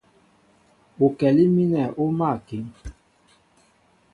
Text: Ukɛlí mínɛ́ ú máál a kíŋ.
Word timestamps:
Ukɛlí 1.05 1.43
mínɛ́ 1.55 1.93
ú 2.01 2.03
máál 2.17 2.37
a 2.41 2.43
kíŋ. 2.47 2.65